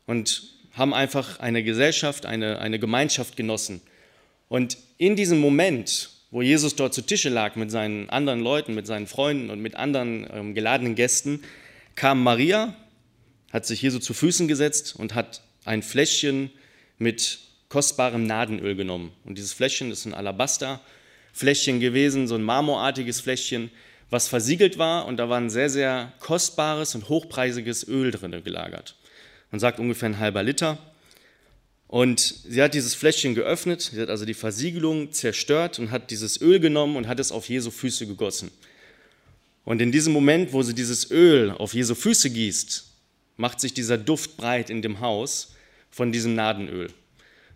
und 0.04 0.42
haben 0.72 0.92
einfach 0.92 1.38
eine 1.38 1.62
Gesellschaft, 1.62 2.26
eine, 2.26 2.58
eine 2.58 2.80
Gemeinschaft 2.80 3.36
genossen. 3.36 3.80
Und 4.48 4.78
in 4.98 5.14
diesem 5.14 5.38
Moment, 5.38 6.10
wo 6.32 6.42
Jesus 6.42 6.74
dort 6.74 6.92
zu 6.92 7.02
Tische 7.02 7.28
lag 7.28 7.54
mit 7.54 7.70
seinen 7.70 8.10
anderen 8.10 8.40
Leuten, 8.40 8.74
mit 8.74 8.88
seinen 8.88 9.06
Freunden 9.06 9.50
und 9.50 9.60
mit 9.60 9.76
anderen 9.76 10.26
ähm, 10.32 10.54
geladenen 10.56 10.96
Gästen, 10.96 11.44
kam 11.94 12.24
Maria, 12.24 12.74
hat 13.52 13.64
sich 13.64 13.80
Jesu 13.80 14.00
zu 14.00 14.12
Füßen 14.12 14.48
gesetzt 14.48 14.96
und 14.96 15.14
hat 15.14 15.42
ein 15.64 15.84
Fläschchen 15.84 16.50
mit 16.98 17.38
kostbarem 17.70 18.26
Nadenöl 18.26 18.74
genommen. 18.74 19.12
Und 19.24 19.38
dieses 19.38 19.54
Fläschchen 19.54 19.90
ist 19.90 20.04
ein 20.04 20.12
Alabasterfläschchen 20.12 21.80
gewesen, 21.80 22.28
so 22.28 22.34
ein 22.34 22.42
marmorartiges 22.42 23.20
Fläschchen, 23.20 23.70
was 24.10 24.28
versiegelt 24.28 24.76
war 24.76 25.06
und 25.06 25.16
da 25.16 25.28
war 25.30 25.38
ein 25.38 25.50
sehr, 25.50 25.70
sehr 25.70 26.12
kostbares 26.18 26.94
und 26.94 27.08
hochpreisiges 27.08 27.86
Öl 27.88 28.10
drin 28.10 28.42
gelagert. 28.44 28.96
Man 29.52 29.60
sagt 29.60 29.78
ungefähr 29.78 30.10
ein 30.10 30.18
halber 30.18 30.42
Liter. 30.42 30.78
Und 31.86 32.20
sie 32.20 32.62
hat 32.62 32.74
dieses 32.74 32.94
Fläschchen 32.94 33.34
geöffnet, 33.34 33.80
sie 33.82 34.00
hat 34.00 34.10
also 34.10 34.24
die 34.24 34.34
Versiegelung 34.34 35.12
zerstört 35.12 35.78
und 35.80 35.90
hat 35.90 36.10
dieses 36.12 36.40
Öl 36.40 36.60
genommen 36.60 36.96
und 36.96 37.08
hat 37.08 37.18
es 37.18 37.32
auf 37.32 37.48
Jesu 37.48 37.72
Füße 37.72 38.06
gegossen. 38.06 38.50
Und 39.64 39.80
in 39.80 39.90
diesem 39.90 40.12
Moment, 40.12 40.52
wo 40.52 40.62
sie 40.62 40.74
dieses 40.74 41.10
Öl 41.10 41.50
auf 41.50 41.74
Jesu 41.74 41.94
Füße 41.94 42.30
gießt, 42.30 42.84
macht 43.36 43.60
sich 43.60 43.74
dieser 43.74 43.98
Duft 43.98 44.36
breit 44.36 44.70
in 44.70 44.82
dem 44.82 45.00
Haus 45.00 45.54
von 45.90 46.12
diesem 46.12 46.34
Nadenöl. 46.36 46.92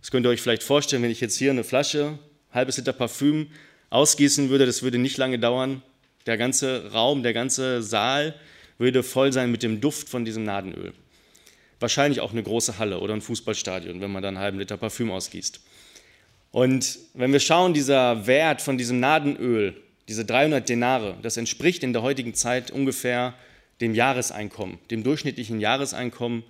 Das 0.05 0.11
könnt 0.11 0.27
ihr 0.27 0.31
euch 0.31 0.43
vielleicht 0.43 0.63
vorstellen, 0.63 1.03
wenn 1.03 1.11
ich 1.11 1.23
jetzt 1.23 1.39
hier 1.39 1.51
eine 1.51 1.65
Flasche, 1.65 2.19
halbes 2.53 2.77
Liter 2.77 2.93
Parfüm 2.93 3.49
ausgießen 3.89 4.51
würde, 4.51 4.67
das 4.67 4.83
würde 4.83 4.99
nicht 4.99 5.17
lange 5.17 5.39
dauern. 5.39 5.81
Der 6.27 6.37
ganze 6.37 6.93
Raum, 6.93 7.23
der 7.23 7.33
ganze 7.33 7.83
Saal 7.83 8.35
würde 8.77 9.03
voll 9.03 9.33
sein 9.33 9.51
mit 9.51 9.63
dem 9.63 9.81
Duft 9.81 10.09
von 10.09 10.25
diesem 10.25 10.45
Nadenöl 10.45 10.93
wahrscheinlich 11.85 12.21
auch 12.21 12.33
eine 12.33 12.43
große 12.43 12.79
Halle 12.79 12.99
oder 12.99 13.13
ein 13.13 13.21
Fußballstadion, 13.21 14.01
wenn 14.01 14.11
man 14.11 14.23
da 14.23 14.29
einen 14.29 14.39
halben 14.39 14.59
Liter 14.59 14.79
Parfüm 14.79 15.11
ausgießt. 15.11 15.61
Und 16.51 16.99
wenn 17.13 17.31
wir 17.31 17.41
schauen, 17.41 17.75
dieser 17.75 18.27
Wert 18.27 18.63
von 18.63 18.79
diesem 18.79 19.01
Nadenöl, 19.01 19.77
diese 20.09 20.25
300 20.25 20.67
Denare, 20.67 21.19
das 21.21 21.37
entspricht 21.37 21.83
in 21.83 21.93
der 21.93 22.01
heutigen 22.01 22.33
Zeit 22.33 22.71
ungefähr 22.71 23.35
dem 23.83 23.95
Jahreseinkommen, 23.95 24.79
dem 24.91 25.03
durchschnittlichen 25.03 25.61
Jahreseinkommen 25.61 26.45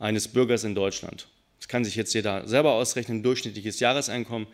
eines 0.00 0.26
Bürgers 0.26 0.64
in 0.64 0.74
Deutschland. 0.74 1.28
Das 1.66 1.72
kann 1.72 1.84
sich 1.84 1.96
jetzt 1.96 2.14
jeder 2.14 2.46
selber 2.46 2.74
ausrechnen, 2.74 3.24
durchschnittliches 3.24 3.80
Jahreseinkommen, 3.80 4.46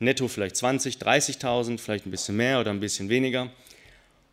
netto 0.00 0.26
vielleicht 0.26 0.56
20, 0.56 0.96
30.000, 0.96 1.78
vielleicht 1.78 2.06
ein 2.06 2.10
bisschen 2.10 2.36
mehr 2.36 2.58
oder 2.58 2.72
ein 2.72 2.80
bisschen 2.80 3.08
weniger. 3.08 3.52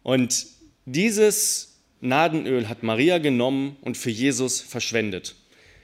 Und 0.01 0.47
dieses 0.87 1.77
Nadenöl 2.01 2.69
hat 2.69 2.81
Maria 2.81 3.19
genommen 3.19 3.77
und 3.81 3.97
für 3.97 4.09
Jesus 4.09 4.61
verschwendet. 4.61 5.35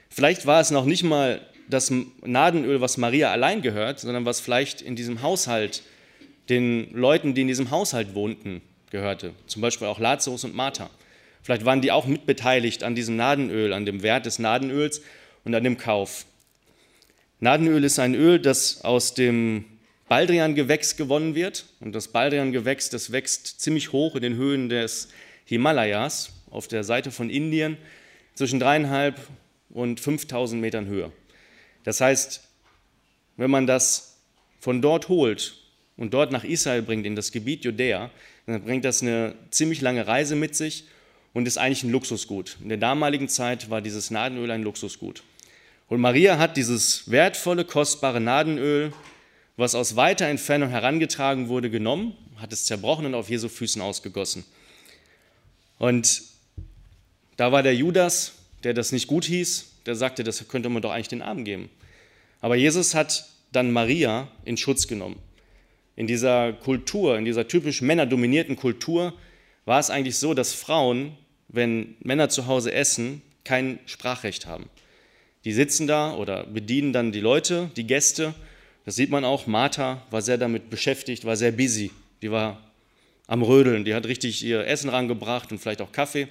Vielleicht 0.10 0.48
war 0.48 0.60
es 0.60 0.72
noch 0.72 0.86
nicht 0.86 1.04
mal 1.04 1.40
das 1.70 1.94
Nadenöl, 2.24 2.82
was 2.82 2.98
Maria 2.98 3.32
allein 3.32 3.62
gehört, 3.62 4.00
sondern 4.00 4.26
was 4.26 4.40
vielleicht 4.40 4.82
in 4.82 4.96
diesem 4.96 5.22
Haushalt 5.22 5.84
den 6.50 6.92
Leuten, 6.96 7.36
die 7.36 7.42
in 7.42 7.48
diesem 7.48 7.70
Haushalt 7.70 8.16
wohnten, 8.16 8.64
gehörte. 8.90 9.36
Zum 9.46 9.62
Beispiel 9.62 9.86
auch 9.86 10.00
Lazarus 10.00 10.46
und 10.46 10.56
Martha. 10.56 10.90
Vielleicht 11.44 11.64
waren 11.64 11.82
die 11.82 11.92
auch 11.92 12.08
mitbeteiligt 12.08 12.84
an 12.84 12.96
diesem 12.96 13.18
Nadenöl, 13.18 13.72
an 13.72 13.86
dem 13.86 14.02
Wert 14.02 14.26
des 14.26 14.40
Nadenöls 14.40 15.04
und 15.44 15.54
an 15.54 15.64
dem 15.64 15.78
Kauf. 15.78 16.26
Nadenöl 17.42 17.84
ist 17.86 18.00
ein 18.00 18.16
Öl, 18.16 18.40
das 18.40 18.84
aus 18.84 19.14
dem 19.14 19.64
Baldrian-Gewächs 20.10 20.98
gewonnen 20.98 21.36
wird. 21.36 21.66
Und 21.80 21.94
das 21.94 22.10
Baldrian-Gewächs, 22.10 22.90
das 22.90 23.12
wächst 23.12 23.62
ziemlich 23.62 23.94
hoch 23.94 24.16
in 24.16 24.22
den 24.22 24.36
Höhen 24.36 24.68
des 24.68 25.10
Himalayas 25.46 26.34
auf 26.52 26.68
der 26.68 26.84
Seite 26.84 27.12
von 27.12 27.30
Indien 27.30 27.78
zwischen 28.34 28.60
dreieinhalb 28.60 29.20
und 29.70 30.00
5000 30.00 30.60
Metern 30.60 30.88
Höhe. 30.88 31.12
Das 31.84 32.02
heißt, 32.02 32.44
wenn 33.38 33.52
man 33.52 33.68
das 33.68 34.18
von 34.60 34.82
dort 34.82 35.08
holt 35.08 35.56
und 35.96 36.14
dort 36.14 36.32
nach 36.32 36.44
Israel 36.44 36.82
bringt, 36.82 37.06
in 37.06 37.16
das 37.16 37.32
Gebiet 37.32 37.64
Judäa, 37.64 38.12
dann 38.48 38.64
bringt 38.64 38.84
das 38.84 39.02
eine 39.02 39.36
ziemlich 39.52 39.80
lange 39.80 40.08
Reise 40.08 40.36
mit 40.36 40.56
sich 40.56 40.86
und 41.34 41.48
ist 41.48 41.58
eigentlich 41.58 41.84
ein 41.84 41.92
Luxusgut. 41.92 42.58
In 42.62 42.70
der 42.70 42.78
damaligen 42.78 43.30
Zeit 43.30 43.70
war 43.70 43.82
dieses 43.82 44.12
Nadenöl 44.12 44.52
ein 44.52 44.64
Luxusgut. 44.64 45.24
Und 45.90 46.02
Maria 46.02 46.38
hat 46.38 46.56
dieses 46.56 47.10
wertvolle, 47.10 47.66
kostbare 47.66 48.22
Nadenöl, 48.22 48.94
was 49.58 49.74
aus 49.74 49.96
weiter 49.96 50.28
Entfernung 50.28 50.70
herangetragen 50.70 51.50
wurde, 51.50 51.72
genommen, 51.72 52.16
hat 52.38 52.54
es 52.54 52.66
zerbrochen 52.66 53.08
und 53.08 53.16
auf 53.16 53.30
Jesu 53.30 53.50
Füßen 53.50 53.82
ausgegossen. 53.82 54.46
Und 55.80 56.22
da 57.38 57.52
war 57.52 57.64
der 57.64 57.76
Judas, 57.76 58.34
der 58.64 58.76
das 58.76 58.92
nicht 58.92 59.08
gut 59.08 59.26
hieß, 59.26 59.66
der 59.88 59.96
sagte, 59.96 60.24
das 60.24 60.48
könnte 60.48 60.70
man 60.70 60.84
doch 60.84 60.92
eigentlich 60.92 61.08
den 61.08 61.24
Armen 61.24 61.44
geben. 61.44 61.70
Aber 62.40 62.56
Jesus 62.56 62.94
hat 62.94 63.28
dann 63.52 63.72
Maria 63.72 64.28
in 64.46 64.58
Schutz 64.58 64.88
genommen. 64.88 65.20
In 65.96 66.06
dieser 66.06 66.54
Kultur, 66.54 67.18
in 67.18 67.26
dieser 67.26 67.48
typisch 67.48 67.82
männerdominierten 67.82 68.56
Kultur, 68.56 69.14
war 69.66 69.80
es 69.80 69.90
eigentlich 69.90 70.18
so, 70.18 70.36
dass 70.36 70.54
Frauen, 70.54 71.18
wenn 71.48 71.96
Männer 72.02 72.30
zu 72.30 72.46
Hause 72.46 72.72
essen, 72.74 73.24
kein 73.44 73.80
Sprachrecht 73.88 74.46
haben. 74.46 74.70
Die 75.46 75.54
sitzen 75.54 75.88
da 75.88 76.14
oder 76.14 76.46
bedienen 76.46 76.94
dann 76.94 77.12
die 77.12 77.22
Leute, 77.22 77.72
die 77.76 77.88
Gäste. 77.88 78.34
Das 78.86 78.96
sieht 78.96 79.10
man 79.10 79.24
auch. 79.24 79.48
Martha 79.48 80.06
war 80.10 80.22
sehr 80.22 80.38
damit 80.38 80.70
beschäftigt, 80.70 81.26
war 81.26 81.38
sehr 81.38 81.52
busy. 81.52 81.92
Die 82.22 82.32
war 82.32 82.62
am 83.28 83.42
Rödeln. 83.42 83.86
Die 83.86 83.94
hat 83.94 84.06
richtig 84.06 84.44
ihr 84.44 84.66
Essen 84.68 84.90
rangebracht 84.90 85.52
und 85.52 85.60
vielleicht 85.60 85.82
auch 85.82 85.92
Kaffee. 85.92 86.28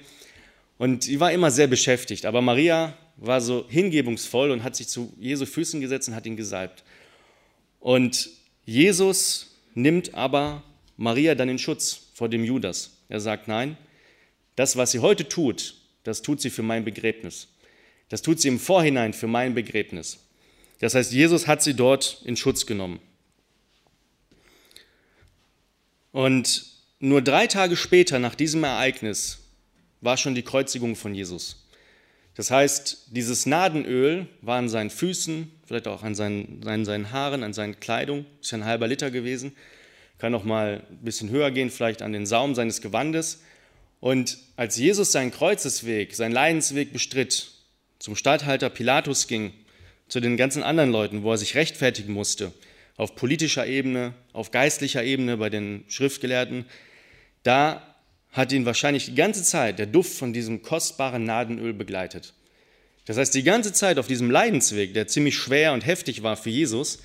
Und 0.77 1.03
sie 1.03 1.19
war 1.19 1.31
immer 1.31 1.51
sehr 1.51 1.67
beschäftigt. 1.67 2.25
Aber 2.25 2.41
Maria 2.41 2.93
war 3.17 3.41
so 3.41 3.65
hingebungsvoll 3.67 4.51
und 4.51 4.63
hat 4.63 4.75
sich 4.75 4.87
zu 4.87 5.13
Jesu 5.19 5.45
Füßen 5.45 5.81
gesetzt 5.81 6.07
und 6.07 6.15
hat 6.15 6.25
ihn 6.25 6.37
gesalbt. 6.37 6.83
Und 7.79 8.29
Jesus 8.65 9.55
nimmt 9.73 10.13
aber 10.13 10.63
Maria 10.97 11.35
dann 11.35 11.49
in 11.49 11.59
Schutz 11.59 12.09
vor 12.13 12.29
dem 12.29 12.43
Judas. 12.43 12.91
Er 13.09 13.19
sagt, 13.19 13.47
nein, 13.47 13.77
das, 14.55 14.75
was 14.75 14.91
sie 14.91 14.99
heute 14.99 15.27
tut, 15.27 15.75
das 16.03 16.21
tut 16.21 16.41
sie 16.41 16.49
für 16.49 16.63
mein 16.63 16.83
Begräbnis. 16.85 17.47
Das 18.09 18.21
tut 18.21 18.41
sie 18.41 18.47
im 18.47 18.59
Vorhinein 18.59 19.13
für 19.13 19.27
mein 19.27 19.53
Begräbnis. 19.53 20.19
Das 20.79 20.95
heißt, 20.95 21.13
Jesus 21.13 21.47
hat 21.47 21.61
sie 21.61 21.73
dort 21.73 22.21
in 22.25 22.35
Schutz 22.35 22.65
genommen. 22.65 22.99
Und 26.11 26.65
nur 26.99 27.21
drei 27.21 27.47
Tage 27.47 27.77
später 27.77 28.19
nach 28.19 28.35
diesem 28.35 28.63
Ereignis 28.63 29.39
war 30.01 30.17
schon 30.17 30.35
die 30.35 30.43
Kreuzigung 30.43 30.95
von 30.95 31.13
Jesus. 31.13 31.65
Das 32.35 32.51
heißt, 32.51 33.07
dieses 33.11 33.45
Nadenöl 33.45 34.27
war 34.41 34.57
an 34.57 34.69
seinen 34.69 34.89
Füßen, 34.89 35.51
vielleicht 35.65 35.87
auch 35.87 36.03
an 36.03 36.15
seinen, 36.15 36.63
seinen, 36.63 36.85
seinen 36.85 37.11
Haaren, 37.11 37.43
an 37.43 37.53
seinen 37.53 37.79
Kleidung, 37.79 38.25
ist 38.41 38.51
ja 38.51 38.57
ein 38.59 38.65
halber 38.65 38.87
Liter 38.87 39.11
gewesen, 39.11 39.53
kann 40.17 40.31
noch 40.31 40.45
mal 40.45 40.85
ein 40.89 41.03
bisschen 41.03 41.29
höher 41.29 41.51
gehen, 41.51 41.69
vielleicht 41.69 42.01
an 42.01 42.13
den 42.13 42.25
Saum 42.25 42.55
seines 42.55 42.81
Gewandes. 42.81 43.41
Und 43.99 44.37
als 44.55 44.77
Jesus 44.77 45.11
seinen 45.11 45.31
Kreuzesweg, 45.31 46.15
seinen 46.15 46.31
Leidensweg 46.31 46.93
bestritt, 46.93 47.51
zum 47.99 48.15
Statthalter 48.15 48.69
Pilatus 48.69 49.27
ging, 49.27 49.53
zu 50.07 50.19
den 50.19 50.37
ganzen 50.37 50.63
anderen 50.63 50.91
Leuten, 50.91 51.23
wo 51.23 51.31
er 51.31 51.37
sich 51.37 51.55
rechtfertigen 51.55 52.13
musste, 52.13 52.51
auf 52.97 53.15
politischer 53.15 53.67
Ebene, 53.67 54.13
auf 54.33 54.51
geistlicher 54.51 55.03
Ebene 55.03 55.37
bei 55.37 55.49
den 55.49 55.83
Schriftgelehrten, 55.87 56.65
da 57.43 57.95
hat 58.31 58.51
ihn 58.51 58.65
wahrscheinlich 58.65 59.05
die 59.05 59.15
ganze 59.15 59.43
Zeit 59.43 59.79
der 59.79 59.85
Duft 59.85 60.13
von 60.13 60.33
diesem 60.33 60.61
kostbaren 60.61 61.23
Nadenöl 61.23 61.73
begleitet. 61.73 62.33
Das 63.05 63.17
heißt, 63.17 63.33
die 63.33 63.43
ganze 63.43 63.73
Zeit 63.73 63.97
auf 63.97 64.07
diesem 64.07 64.29
Leidensweg, 64.29 64.93
der 64.93 65.07
ziemlich 65.07 65.35
schwer 65.35 65.73
und 65.73 65.85
heftig 65.85 66.21
war 66.21 66.37
für 66.37 66.49
Jesus, 66.49 66.99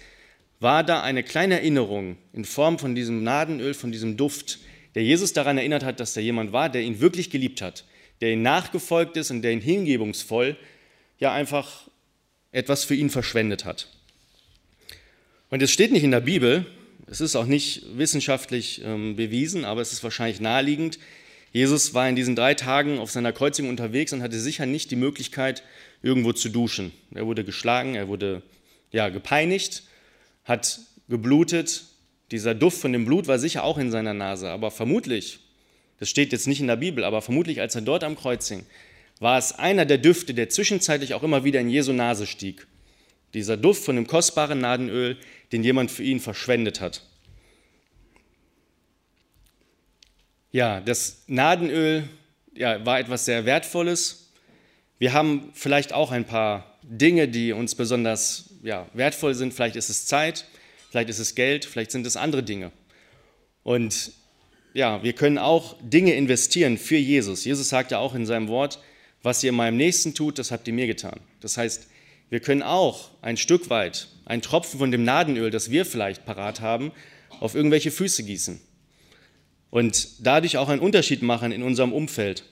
war 0.61 0.85
da 0.85 1.03
eine 1.03 1.23
kleine 1.23 1.55
Erinnerung 1.55 2.17
in 2.33 2.45
Form 2.45 2.79
von 2.79 2.95
diesem 2.95 3.23
Nadenöl, 3.23 3.75
von 3.75 3.93
diesem 3.93 4.17
Duft, 4.17 4.59
der 4.95 5.03
Jesus 5.03 5.33
daran 5.33 5.59
erinnert 5.59 5.85
hat, 5.85 6.01
dass 6.01 6.15
da 6.15 6.21
jemand 6.21 6.53
war, 6.53 6.69
der 6.69 6.83
ihn 6.83 7.01
wirklich 7.01 7.31
geliebt 7.31 7.63
hat, 7.63 7.85
der 8.21 8.33
ihn 8.33 8.43
nachgefolgt 8.43 9.17
ist 9.17 9.31
und 9.31 9.43
der 9.43 9.53
ihn 9.53 9.61
hingebungsvoll 9.61 10.57
ja 11.25 11.33
einfach 11.33 11.89
etwas 12.53 12.85
für 12.85 12.95
ihn 12.95 13.11
verschwendet 13.11 13.65
hat. 13.65 13.89
Und 15.51 15.63
es 15.63 15.71
steht 15.71 15.93
nicht 15.93 16.05
in 16.05 16.13
der 16.13 16.21
Bibel, 16.21 16.67
es 17.07 17.21
ist 17.21 17.37
auch 17.37 17.47
nicht 17.47 17.83
wissenschaftlich 17.97 18.83
ähm, 18.85 19.17
bewiesen, 19.17 19.65
aber 19.65 19.81
es 19.81 19.93
ist 19.93 20.05
wahrscheinlich 20.05 20.41
naheliegend. 20.41 20.99
Jesus 21.53 21.95
war 21.95 22.09
in 22.09 22.17
diesen 22.17 22.35
drei 22.35 22.55
Tagen 22.55 22.99
auf 22.99 23.11
seiner 23.11 23.33
Kreuzigung 23.33 23.71
unterwegs 23.71 24.13
und 24.13 24.23
hatte 24.23 24.39
sicher 24.41 24.67
nicht 24.67 24.91
die 24.91 24.97
Möglichkeit, 24.97 25.63
irgendwo 26.03 26.33
zu 26.33 26.49
duschen. 26.49 26.93
Er 27.15 27.27
wurde 27.27 27.45
geschlagen, 27.45 27.95
er 27.95 28.09
wurde 28.09 28.43
ja, 28.91 29.09
gepeinigt, 29.09 29.85
hat 30.45 30.81
geblutet. 31.09 31.85
Dieser 32.31 32.55
Duft 32.55 32.79
von 32.79 32.93
dem 32.93 33.05
Blut 33.05 33.29
war 33.29 33.39
sicher 33.39 33.65
auch 33.65 33.79
in 33.79 33.91
seiner 33.91 34.15
Nase, 34.15 34.51
aber 34.51 34.71
vermutlich, 34.71 35.41
das 36.01 36.09
steht 36.09 36.33
jetzt 36.33 36.49
nicht 36.49 36.61
in 36.61 36.67
der 36.67 36.77
Bibel, 36.77 37.05
aber 37.05 37.23
vermutlich, 37.23 37.61
als 37.61 37.75
er 37.75 37.83
dort 37.83 38.03
am 38.03 38.17
Kreuz 38.17 38.49
hing, 38.49 38.65
war 39.25 39.39
es 39.39 39.53
einer 39.53 39.87
der 39.87 39.97
Düfte, 39.97 40.35
der 40.35 40.51
zwischenzeitlich 40.51 41.15
auch 41.15 41.23
immer 41.23 41.45
wieder 41.45 41.59
in 41.59 41.71
Jesu 41.71 41.95
Nase 41.95 42.27
stieg. 42.27 42.67
Dieser 43.33 43.57
Duft 43.57 43.83
von 43.83 43.97
dem 43.97 44.07
kostbaren 44.07 44.61
Nadenöl, 44.61 45.17
den 45.51 45.65
jemand 45.65 45.91
für 45.91 46.03
ihn 46.03 46.21
verschwendet 46.21 46.83
hat. 46.83 47.01
Ja, 50.53 50.83
das 50.83 51.25
Nadenöl 51.27 52.07
ja, 52.55 52.85
war 52.85 53.01
etwas 53.01 53.25
sehr 53.25 53.47
Wertvolles. 53.47 54.31
Wir 54.99 55.15
haben 55.15 55.53
vielleicht 55.55 55.95
auch 55.95 56.13
ein 56.13 56.27
paar 56.27 56.79
Dinge, 56.83 57.27
die 57.27 57.53
uns 57.53 57.75
besonders 57.75 58.51
ja, 58.63 58.87
wertvoll 58.93 59.33
sind. 59.33 59.55
Vielleicht 59.55 59.77
ist 59.77 59.89
es 59.89 60.05
Zeit, 60.05 60.45
vielleicht 60.91 61.09
ist 61.09 61.19
es 61.19 61.35
Geld, 61.35 61.65
vielleicht 61.65 61.93
sind 61.93 62.07
es 62.07 62.19
andere 62.19 62.43
Dinge. 62.43 62.73
Und 63.63 64.13
ja, 64.75 65.03
wir 65.03 65.15
können 65.15 65.39
auch 65.39 65.77
Dinge 65.81 66.13
investieren 66.13 66.77
für 66.77 66.99
Jesus. 66.99 67.47
Jesus 67.47 67.71
sagt 67.71 67.91
ja 67.91 68.01
auch 68.01 68.15
in 68.15 68.27
seinem 68.27 68.49
Wort, 68.49 68.81
was 69.25 69.43
ihr 69.43 69.53
meinem 69.53 69.77
Nächsten 69.77 70.15
tut, 70.15 70.39
das 70.39 70.51
habt 70.51 70.69
ihr 70.69 70.75
mir 70.75 70.87
getan. 70.87 71.19
Das 71.41 71.57
heißt, 71.57 71.89
wir 72.31 72.41
können 72.41 72.63
auch 72.63 73.11
ein 73.23 73.37
Stück 73.37 73.71
weit, 73.71 74.09
einen 74.25 74.43
Tropfen 74.43 74.79
von 74.79 74.91
dem 74.91 75.03
Nadenöl, 75.05 75.51
das 75.51 75.71
wir 75.71 75.85
vielleicht 75.85 76.25
parat 76.25 76.61
haben, 76.61 76.93
auf 77.41 77.55
irgendwelche 77.55 77.91
Füße 77.91 78.23
gießen 78.23 78.61
und 79.75 80.25
dadurch 80.25 80.57
auch 80.57 80.69
einen 80.69 80.81
Unterschied 80.81 81.23
machen 81.23 81.51
in 81.51 81.65
unserem 81.65 81.93
Umfeld. 81.93 82.45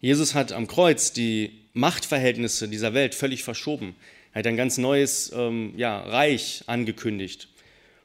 Jesus 0.00 0.34
hat 0.34 0.50
am 0.50 0.66
Kreuz 0.66 1.12
die 1.12 1.60
Machtverhältnisse 1.74 2.68
dieser 2.68 2.92
Welt 2.92 3.14
völlig 3.14 3.44
verschoben. 3.44 3.94
Er 4.32 4.40
hat 4.40 4.48
ein 4.48 4.56
ganz 4.56 4.78
neues 4.78 5.30
ähm, 5.32 5.74
ja, 5.76 6.00
Reich 6.00 6.64
angekündigt. 6.66 7.48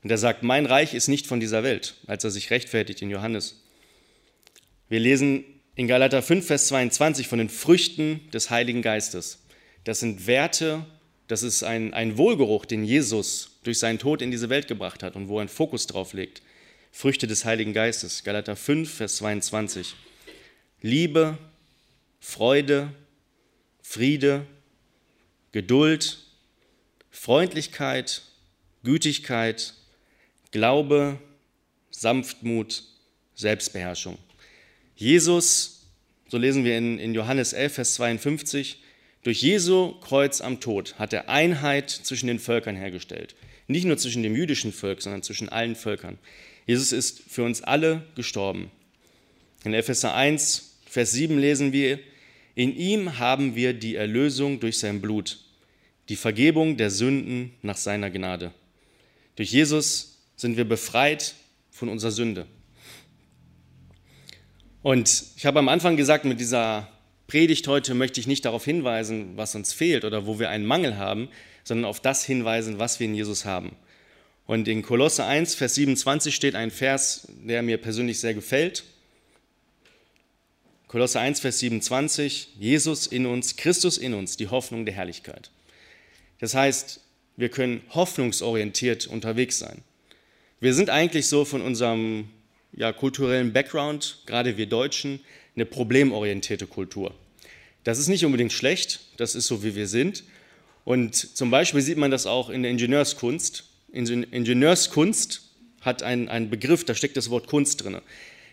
Und 0.04 0.12
er 0.12 0.20
sagt, 0.20 0.44
mein 0.44 0.68
Reich 0.68 0.94
ist 0.94 1.08
nicht 1.08 1.26
von 1.26 1.40
dieser 1.40 1.64
Welt, 1.64 1.96
als 2.06 2.24
er 2.24 2.30
sich 2.30 2.52
rechtfertigt 2.52 3.02
in 3.02 3.10
Johannes. 3.10 3.64
Wir 4.88 5.00
lesen 5.00 5.44
in 5.76 5.88
Galater 5.88 6.22
5, 6.22 6.46
Vers 6.46 6.68
22 6.68 7.28
von 7.28 7.40
den 7.40 7.50
Früchten 7.50 8.30
des 8.32 8.50
Heiligen 8.50 8.82
Geistes. 8.82 9.40
Das 9.84 10.00
sind 10.00 10.28
Werte, 10.28 10.86
das 11.28 11.44
ist 11.44 11.64
ein, 11.64 11.94
ein 11.94 12.18
Wohlgeruch, 12.18 12.66
den 12.66 12.84
Jesus 12.84 13.60
durch 13.64 13.80
seinen 13.80 14.00
Tod 14.00 14.22
in 14.22 14.32
diese 14.32 14.50
Welt 14.50 14.68
gebracht 14.68 15.02
hat 15.02 15.16
und 15.16 15.28
wo 15.28 15.38
er 15.38 15.42
einen 15.42 15.50
Fokus 15.50 15.88
drauf 15.88 16.14
legt. 16.14 16.42
Früchte 16.92 17.26
des 17.26 17.46
Heiligen 17.46 17.74
Geistes. 17.74 18.24
Galater 18.24 18.56
5, 18.56 18.94
Vers 18.94 19.16
22. 19.18 19.96
Liebe, 20.82 21.38
Freude, 22.20 22.92
Friede, 23.82 24.46
Geduld, 25.52 26.20
Freundlichkeit, 27.10 28.24
Gütigkeit, 28.84 29.74
Glaube, 30.52 31.18
Sanftmut, 31.92 32.84
Selbstbeherrschung. 33.36 34.18
Jesus, 35.02 35.88
so 36.28 36.38
lesen 36.38 36.64
wir 36.64 36.78
in, 36.78 37.00
in 37.00 37.16
Johannes 37.16 37.54
11, 37.54 37.74
Vers 37.74 37.96
52, 37.96 38.84
durch 39.24 39.42
Jesu 39.42 39.94
Kreuz 40.00 40.42
am 40.42 40.60
Tod 40.60 40.94
hat 41.00 41.12
er 41.12 41.28
Einheit 41.28 41.90
zwischen 41.90 42.28
den 42.28 42.38
Völkern 42.38 42.76
hergestellt. 42.76 43.34
Nicht 43.66 43.86
nur 43.86 43.98
zwischen 43.98 44.22
dem 44.22 44.36
jüdischen 44.36 44.72
Volk, 44.72 45.02
sondern 45.02 45.24
zwischen 45.24 45.50
allen 45.50 45.76
Völkern. 45.76 46.20
Jesus 46.68 46.92
ist 46.92 47.24
für 47.28 47.44
uns 47.44 47.64
alle 47.64 48.06
gestorben. 48.14 48.70
In 49.64 49.74
Epheser 49.74 50.14
1, 50.14 50.78
Vers 50.86 51.14
7 51.14 51.40
lesen 51.40 51.74
wir, 51.74 51.98
in 52.54 52.76
ihm 52.76 53.18
haben 53.18 53.56
wir 53.56 53.74
die 53.74 53.96
Erlösung 53.96 54.60
durch 54.60 54.78
sein 54.78 55.02
Blut, 55.02 55.40
die 56.10 56.16
Vergebung 56.16 56.78
der 56.78 56.92
Sünden 56.92 57.56
nach 57.64 57.78
seiner 57.78 58.12
Gnade. 58.12 58.54
Durch 59.36 59.52
Jesus 59.52 60.20
sind 60.36 60.58
wir 60.58 60.66
befreit 60.66 61.34
von 61.72 61.90
unserer 61.90 62.12
Sünde. 62.12 62.46
Und 64.84 65.24
ich 65.36 65.46
habe 65.46 65.60
am 65.60 65.70
Anfang 65.70 65.96
gesagt, 65.96 66.26
mit 66.26 66.40
dieser 66.40 66.88
Predigt 67.28 67.68
heute 67.68 67.94
möchte 67.94 68.20
ich 68.20 68.28
nicht 68.28 68.46
darauf 68.46 68.66
hinweisen, 68.66 69.38
was 69.38 69.56
uns 69.56 69.74
fehlt 69.74 70.06
oder 70.06 70.26
wo 70.26 70.40
wir 70.40 70.50
einen 70.50 70.66
Mangel 70.66 70.98
haben, 70.98 71.30
sondern 71.64 71.86
auf 71.86 72.00
das 72.00 72.26
hinweisen, 72.26 72.80
was 72.80 73.00
wir 73.00 73.06
in 73.06 73.16
Jesus 73.16 73.46
haben. 73.46 73.76
Und 74.48 74.68
in 74.68 74.82
Kolosse 74.82 75.24
1, 75.24 75.56
Vers 75.56 75.76
27 75.76 76.36
steht 76.36 76.56
ein 76.56 76.72
Vers, 76.72 77.28
der 77.30 77.62
mir 77.62 77.78
persönlich 77.78 78.20
sehr 78.20 78.34
gefällt. 78.34 78.84
Kolosse 80.88 81.20
1, 81.20 81.40
Vers 81.40 81.60
27, 81.60 82.56
Jesus 82.60 83.08
in 83.08 83.26
uns, 83.28 83.56
Christus 83.56 83.98
in 83.98 84.14
uns, 84.14 84.36
die 84.36 84.50
Hoffnung 84.50 84.86
der 84.86 84.96
Herrlichkeit. 84.96 85.52
Das 86.40 86.56
heißt, 86.56 87.00
wir 87.38 87.50
können 87.50 87.82
hoffnungsorientiert 87.92 89.08
unterwegs 89.08 89.60
sein. 89.60 89.84
Wir 90.60 90.74
sind 90.74 90.90
eigentlich 90.90 91.28
so 91.28 91.46
von 91.46 91.62
unserem 91.62 92.28
ja, 92.74 92.92
kulturellen 92.94 93.54
Background, 93.54 94.20
gerade 94.26 94.58
wir 94.58 94.68
Deutschen, 94.68 95.20
eine 95.56 95.66
problemorientierte 95.66 96.68
Kultur. 96.68 97.14
Das 97.84 97.98
ist 97.98 98.08
nicht 98.08 98.26
unbedingt 98.26 98.54
schlecht, 98.54 99.02
das 99.18 99.36
ist 99.36 99.48
so, 99.48 99.64
wie 99.64 99.76
wir 99.76 99.88
sind. 99.88 100.24
Und 100.86 101.16
zum 101.16 101.52
Beispiel 101.52 101.82
sieht 101.82 101.98
man 101.98 102.12
das 102.12 102.26
auch 102.26 102.50
in 102.50 102.64
der 102.64 102.72
Ingenieurskunst. 102.72 103.66
Ingenieurskunst 103.92 105.50
hat 105.82 106.04
einen, 106.04 106.30
einen 106.30 106.50
Begriff, 106.50 106.86
da 106.86 106.96
steckt 106.96 107.18
das 107.18 107.30
Wort 107.30 107.48
Kunst 107.48 107.84
drin. 107.84 108.00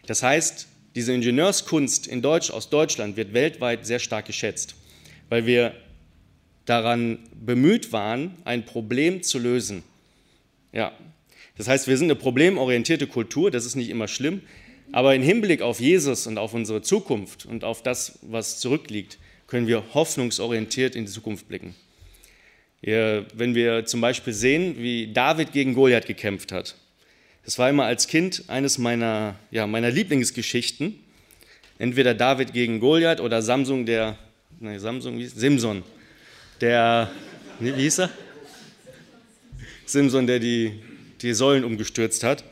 Das 0.06 0.22
heißt, 0.22 0.66
diese 0.94 1.12
Ingenieurskunst 1.12 2.06
in 2.06 2.22
Deutsch, 2.22 2.50
aus 2.50 2.70
Deutschland 2.70 3.16
wird 3.16 3.34
weltweit 3.34 3.86
sehr 3.86 3.98
stark 3.98 4.26
geschätzt, 4.26 4.74
weil 5.28 5.46
wir 5.46 5.74
daran 6.64 7.18
bemüht 7.32 7.92
waren, 7.92 8.34
ein 8.44 8.64
Problem 8.64 9.22
zu 9.22 9.38
lösen. 9.38 9.82
Ja, 10.72 10.92
das 11.58 11.68
heißt, 11.68 11.88
wir 11.88 11.96
sind 11.98 12.06
eine 12.06 12.14
problemorientierte 12.14 13.06
Kultur, 13.06 13.50
das 13.50 13.66
ist 13.66 13.74
nicht 13.74 13.90
immer 13.90 14.08
schlimm, 14.08 14.40
aber 14.92 15.14
im 15.14 15.22
Hinblick 15.22 15.60
auf 15.60 15.80
Jesus 15.80 16.26
und 16.26 16.38
auf 16.38 16.54
unsere 16.54 16.80
Zukunft 16.80 17.44
und 17.44 17.64
auf 17.64 17.82
das, 17.82 18.20
was 18.22 18.60
zurückliegt, 18.60 19.18
können 19.48 19.66
wir 19.66 19.82
hoffnungsorientiert 19.92 20.94
in 20.94 21.04
die 21.04 21.10
Zukunft 21.10 21.48
blicken. 21.48 21.74
Wenn 22.80 23.54
wir 23.54 23.86
zum 23.86 24.00
Beispiel 24.00 24.32
sehen, 24.32 24.76
wie 24.78 25.12
David 25.12 25.52
gegen 25.52 25.74
Goliath 25.74 26.06
gekämpft 26.06 26.52
hat, 26.52 26.76
das 27.44 27.58
war 27.58 27.68
immer 27.68 27.84
als 27.84 28.06
Kind 28.06 28.44
eines 28.48 28.78
meiner, 28.78 29.34
ja, 29.50 29.66
meiner 29.66 29.90
Lieblingsgeschichten. 29.90 30.98
Entweder 31.78 32.14
David 32.14 32.52
gegen 32.52 32.78
Goliath 32.78 33.20
oder 33.20 33.42
Samsung, 33.42 33.86
der, 33.86 34.18
nee, 34.60 34.78
Samsung, 34.78 35.20
Simson, 35.26 35.82
der, 36.60 37.10
wie 37.58 37.72
hieß 37.72 38.00
er? 38.00 38.10
Simson, 39.86 40.26
der 40.26 40.38
die, 40.38 40.78
die 41.22 41.34
Säulen 41.34 41.64
umgestürzt 41.64 42.24
hat. 42.24 42.44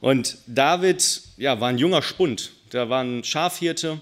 Und 0.00 0.38
David 0.46 1.22
ja, 1.36 1.60
war 1.60 1.68
ein 1.68 1.78
junger 1.78 2.02
Spund, 2.02 2.50
der 2.72 2.90
war 2.90 3.02
ein 3.02 3.22
Schafhirte 3.24 4.00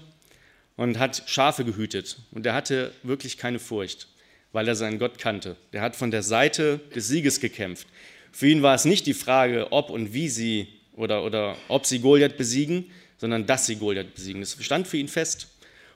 und 0.75 0.97
hat 0.97 1.23
Schafe 1.27 1.63
gehütet. 1.63 2.17
Und 2.31 2.45
er 2.45 2.53
hatte 2.53 2.91
wirklich 3.03 3.37
keine 3.37 3.59
Furcht, 3.59 4.07
weil 4.51 4.67
er 4.67 4.75
seinen 4.75 4.97
Gott 4.99 5.19
kannte. 5.19 5.55
Der 5.73 5.81
hat 5.81 5.95
von 5.95 6.09
der 6.09 6.23
Seite 6.23 6.79
des 6.95 7.07
Sieges 7.07 7.39
gekämpft. 7.39 7.87
Für 8.31 8.47
ihn 8.47 8.63
war 8.63 8.73
es 8.73 8.85
nicht 8.85 9.05
die 9.05 9.13
Frage, 9.13 9.71
ob 9.71 9.89
und 9.89 10.13
wie 10.13 10.29
sie 10.29 10.67
oder, 10.93 11.23
oder 11.23 11.55
ob 11.67 11.85
sie 11.85 11.99
Goliath 11.99 12.37
besiegen, 12.37 12.89
sondern 13.17 13.45
dass 13.45 13.67
sie 13.67 13.75
Goliath 13.75 14.15
besiegen. 14.15 14.41
Das 14.41 14.57
stand 14.59 14.87
für 14.87 14.97
ihn 14.97 15.07
fest. 15.07 15.47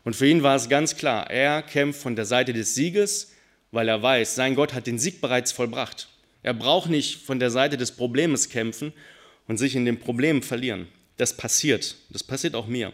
Und 0.03 0.15
für 0.15 0.27
ihn 0.27 0.43
war 0.43 0.55
es 0.55 0.69
ganz 0.69 0.95
klar, 0.95 1.31
er 1.31 1.63
kämpft 1.63 1.99
von 1.99 2.15
der 2.15 2.25
Seite 2.25 2.53
des 2.53 2.75
Sieges, 2.75 3.33
weil 3.71 3.89
er 3.89 4.01
weiß, 4.03 4.35
sein 4.35 4.53
Gott 4.53 4.73
hat 4.73 4.85
den 4.85 4.99
Sieg 4.99 5.19
bereits 5.19 5.51
vollbracht. 5.51 6.07
Er 6.45 6.53
braucht 6.53 6.91
nicht 6.91 7.23
von 7.23 7.39
der 7.39 7.49
Seite 7.49 7.75
des 7.75 7.93
Problems 7.93 8.49
kämpfen 8.49 8.93
und 9.47 9.57
sich 9.57 9.75
in 9.75 9.83
dem 9.83 9.97
Problem 9.97 10.43
verlieren. 10.43 10.87
Das 11.17 11.35
passiert. 11.35 11.95
Das 12.11 12.23
passiert 12.23 12.53
auch 12.53 12.67
mir. 12.67 12.93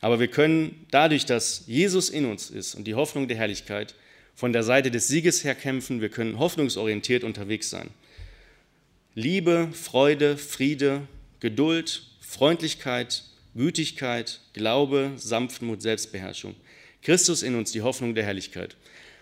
Aber 0.00 0.20
wir 0.20 0.28
können 0.28 0.86
dadurch, 0.92 1.26
dass 1.26 1.64
Jesus 1.66 2.10
in 2.10 2.26
uns 2.26 2.48
ist 2.48 2.76
und 2.76 2.84
die 2.84 2.94
Hoffnung 2.94 3.26
der 3.26 3.38
Herrlichkeit, 3.38 3.96
von 4.36 4.52
der 4.52 4.62
Seite 4.62 4.92
des 4.92 5.08
Sieges 5.08 5.42
her 5.42 5.56
kämpfen. 5.56 6.00
Wir 6.00 6.10
können 6.10 6.38
hoffnungsorientiert 6.38 7.24
unterwegs 7.24 7.70
sein. 7.70 7.90
Liebe, 9.16 9.70
Freude, 9.72 10.36
Friede, 10.36 11.08
Geduld, 11.40 12.04
Freundlichkeit, 12.20 13.24
Gütigkeit, 13.56 14.42
Glaube, 14.52 15.10
Sanftmut, 15.16 15.82
Selbstbeherrschung. 15.82 16.54
Christus 17.02 17.42
in 17.42 17.56
uns, 17.56 17.72
die 17.72 17.82
Hoffnung 17.82 18.14
der 18.14 18.26
Herrlichkeit. 18.26 18.76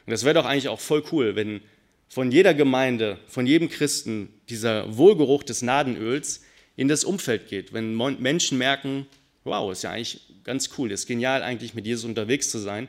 Und 0.05 0.11
das 0.11 0.25
wäre 0.25 0.35
doch 0.35 0.45
eigentlich 0.45 0.69
auch 0.69 0.81
voll 0.81 1.03
cool, 1.13 1.35
wenn 1.35 1.63
von 2.09 2.33
jeder 2.33 2.55
Gemeinde, 2.55 3.19
von 3.29 3.47
jedem 3.47 3.69
Christen 3.69 4.29
dieser 4.49 4.97
Wohlgeruch 4.97 5.43
des 5.43 5.63
Nadenöls 5.63 6.43
in 6.77 6.89
das 6.89 7.05
Umfeld 7.05 7.49
geht. 7.49 7.73
Wenn 7.73 7.95
Menschen 8.21 8.59
merken, 8.59 9.07
wow, 9.45 9.71
ist 9.73 9.83
ja 9.83 9.91
eigentlich 9.91 10.21
ganz 10.45 10.71
cool, 10.79 10.91
ist 10.91 11.07
genial 11.07 11.43
eigentlich 11.43 11.75
mit 11.75 11.87
Jesus 11.87 12.05
unterwegs 12.05 12.51
zu 12.51 12.59
sein 12.59 12.89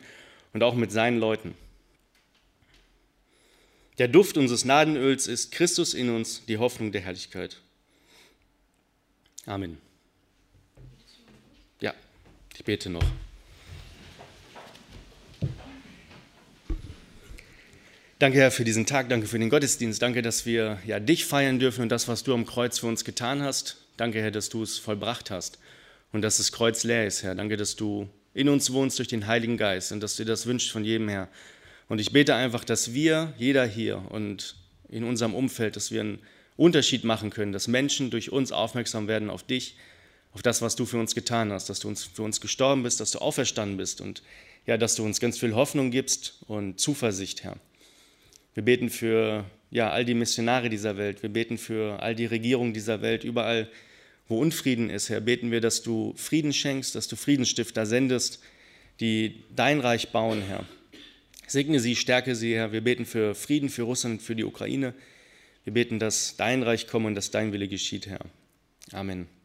und 0.54 0.64
auch 0.64 0.76
mit 0.76 0.92
seinen 0.92 1.20
Leuten. 1.20 1.54
Der 3.98 4.08
Duft 4.08 4.38
unseres 4.38 4.64
Nadenöls 4.64 5.28
ist 5.28 5.52
Christus 5.52 5.94
in 5.94 6.10
uns, 6.10 6.46
die 6.46 6.58
Hoffnung 6.58 6.94
der 6.94 7.02
Herrlichkeit. 7.02 7.58
Amen. 9.46 9.78
Ja, 11.82 11.94
ich 12.56 12.64
bete 12.64 12.90
noch. 12.90 13.04
Danke, 18.20 18.40
Herr, 18.40 18.52
für 18.52 18.66
diesen 18.66 18.86
Tag, 18.86 19.08
danke 19.08 19.28
für 19.28 19.40
den 19.40 19.50
Gottesdienst, 19.50 20.02
danke, 20.02 20.22
dass 20.22 20.46
wir 20.46 20.78
ja, 20.86 21.00
dich 21.00 21.24
feiern 21.24 21.58
dürfen 21.58 21.84
und 21.84 21.90
das, 21.90 22.10
was 22.10 22.22
du 22.22 22.34
am 22.34 22.46
Kreuz 22.46 22.78
für 22.78 22.88
uns 22.88 23.06
getan 23.06 23.42
hast. 23.42 23.78
Danke, 23.96 24.22
Herr, 24.22 24.30
dass 24.30 24.50
du 24.50 24.62
es 24.62 24.78
vollbracht 24.78 25.32
hast 25.32 25.58
und 26.12 26.22
dass 26.22 26.36
das 26.36 26.52
Kreuz 26.52 26.84
leer 26.84 27.08
ist, 27.08 27.24
Herr. 27.24 27.34
Danke, 27.34 27.56
dass 27.56 27.78
du 27.78 28.10
in 28.34 28.50
uns 28.50 28.74
wohnst 28.74 29.00
durch 29.00 29.08
den 29.08 29.26
Heiligen 29.26 29.56
Geist 29.56 29.94
und 29.94 30.04
dass 30.04 30.18
du 30.18 30.26
das 30.26 30.48
wünschst 30.48 30.70
von 30.70 30.84
jedem, 30.84 31.08
Herr. 31.08 31.30
Und 31.88 32.02
ich 32.02 32.12
bete 32.12 32.36
einfach, 32.36 32.66
dass 32.66 32.94
wir, 32.94 33.34
jeder 33.38 33.66
hier 33.66 34.04
und 34.10 34.58
in 34.90 35.06
unserem 35.06 35.34
Umfeld, 35.34 35.78
dass 35.78 35.90
wir 35.90 36.02
einen 36.02 36.20
Unterschied 36.58 37.06
machen 37.06 37.30
können, 37.30 37.54
dass 37.54 37.70
Menschen 37.70 38.10
durch 38.10 38.34
uns 38.34 38.52
aufmerksam 38.52 39.08
werden 39.08 39.30
auf 39.30 39.44
dich, 39.44 39.78
auf 40.34 40.42
das, 40.42 40.62
was 40.62 40.76
du 40.76 40.86
für 40.86 40.98
uns 40.98 41.16
getan 41.16 41.54
hast, 41.54 41.70
dass 41.70 41.80
du 41.80 41.88
uns, 41.88 42.04
für 42.04 42.24
uns 42.24 42.42
gestorben 42.42 42.84
bist, 42.84 43.00
dass 43.00 43.12
du 43.12 43.20
auferstanden 43.20 43.78
bist 43.78 44.02
und 44.02 44.24
ja, 44.66 44.76
dass 44.76 44.96
du 44.96 45.06
uns 45.06 45.22
ganz 45.22 45.40
viel 45.40 45.56
Hoffnung 45.56 45.90
gibst 45.90 46.40
und 46.48 46.82
Zuversicht, 46.82 47.46
Herr. 47.46 47.56
Wir 48.60 48.66
beten 48.66 48.90
für 48.90 49.46
ja, 49.72 49.90
all 49.90 50.04
die 50.04 50.14
Missionare 50.14 50.68
dieser 50.68 50.98
Welt, 50.98 51.24
wir 51.24 51.30
beten 51.30 51.58
für 51.58 52.04
all 52.04 52.14
die 52.14 52.26
Regierungen 52.26 52.74
dieser 52.74 53.02
Welt, 53.02 53.24
überall, 53.24 53.70
wo 54.28 54.38
Unfrieden 54.38 54.90
ist, 54.90 55.08
Herr, 55.08 55.22
beten 55.22 55.50
wir, 55.50 55.62
dass 55.62 55.82
du 55.82 56.14
Frieden 56.18 56.52
schenkst, 56.52 56.94
dass 56.94 57.08
du 57.08 57.16
Friedensstifter 57.16 57.86
sendest, 57.86 58.44
die 59.00 59.46
dein 59.56 59.80
Reich 59.80 60.12
bauen, 60.12 60.42
Herr. 60.42 60.66
Segne 61.48 61.80
sie, 61.80 61.96
stärke 61.96 62.36
sie, 62.36 62.54
Herr. 62.54 62.74
Wir 62.74 62.82
beten 62.82 63.06
für 63.06 63.34
Frieden 63.34 63.70
für 63.70 63.84
Russland, 63.84 64.22
für 64.22 64.36
die 64.36 64.44
Ukraine. 64.44 64.94
Wir 65.64 65.72
beten, 65.72 65.98
dass 65.98 66.36
dein 66.36 66.62
Reich 66.62 66.86
komme 66.86 67.08
und 67.08 67.16
dass 67.16 67.32
dein 67.32 67.54
Wille 67.54 67.70
geschieht, 67.70 68.08
Herr. 68.08 68.26
Amen. 68.92 69.39